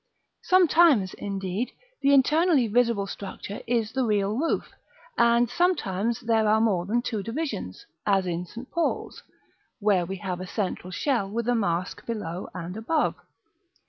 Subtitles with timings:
[0.41, 1.69] Sometimes, indeed,
[2.01, 4.71] the internally visible structure is the real roof,
[5.15, 8.71] and sometimes there are more than two divisions, as in St.
[8.71, 9.21] Paul's,
[9.79, 13.13] where we have a central shell with a mask below and above.